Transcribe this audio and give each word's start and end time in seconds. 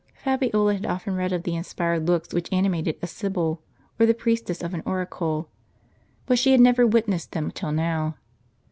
Fabiola 0.15 0.73
had 0.73 0.85
often 0.87 1.13
read 1.13 1.31
of 1.31 1.43
the 1.43 1.55
inspired 1.55 2.07
looks 2.07 2.33
which 2.33 2.51
ani 2.51 2.67
mated 2.69 2.97
a 3.03 3.05
sibyl, 3.05 3.61
or 3.99 4.07
the 4.07 4.15
priestess 4.15 4.63
of 4.63 4.73
an 4.73 4.81
oracle; 4.83 5.47
but 6.25 6.39
she 6.39 6.53
had 6.53 6.59
never 6.59 6.87
witnessed 6.87 7.33
them 7.33 7.51
till 7.51 7.71
now. 7.71 8.15